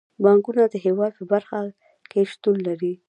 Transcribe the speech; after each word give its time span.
بانکونه 0.23 0.63
د 0.69 0.75
هیواد 0.85 1.11
په 1.13 1.15
هره 1.23 1.29
برخه 1.33 1.59
کې 2.09 2.21
شتون 2.31 2.57
لري. 2.67 2.93